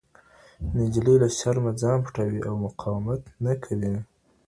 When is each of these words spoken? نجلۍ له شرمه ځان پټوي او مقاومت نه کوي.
نجلۍ 0.77 1.15
له 1.23 1.27
شرمه 1.37 1.71
ځان 1.81 1.97
پټوي 2.05 2.39
او 2.47 2.53
مقاومت 2.65 3.21
نه 3.43 3.53
کوي. 3.63 3.93